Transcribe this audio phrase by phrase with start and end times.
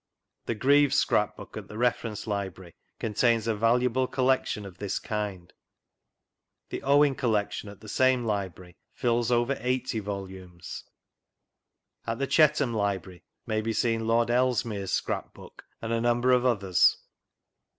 [0.47, 5.53] The Greaves scrap book at the Reference Library contains a valuable collealon of this kind.
[6.69, 10.85] The Owen collection at the same Library fills over eighty volimies.
[12.07, 16.47] At the Chetham Library may be seen Lord Ellesmere's scrap book and a number of
[16.47, 16.97] others.